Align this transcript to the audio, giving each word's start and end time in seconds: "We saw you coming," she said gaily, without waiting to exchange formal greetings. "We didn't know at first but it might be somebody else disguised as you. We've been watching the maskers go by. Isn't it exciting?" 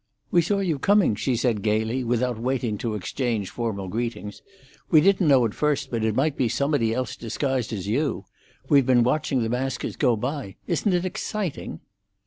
"We 0.31 0.41
saw 0.41 0.61
you 0.61 0.79
coming," 0.79 1.13
she 1.13 1.35
said 1.35 1.61
gaily, 1.61 2.03
without 2.03 2.39
waiting 2.39 2.75
to 2.79 2.95
exchange 2.95 3.51
formal 3.51 3.87
greetings. 3.87 4.41
"We 4.89 4.99
didn't 4.99 5.27
know 5.27 5.45
at 5.45 5.53
first 5.53 5.91
but 5.91 6.03
it 6.03 6.15
might 6.15 6.35
be 6.35 6.49
somebody 6.49 6.91
else 6.91 7.15
disguised 7.15 7.71
as 7.71 7.85
you. 7.87 8.25
We've 8.67 8.87
been 8.87 9.03
watching 9.03 9.43
the 9.43 9.49
maskers 9.49 9.95
go 9.95 10.15
by. 10.15 10.55
Isn't 10.65 10.93
it 10.95 11.05
exciting?" 11.05 11.81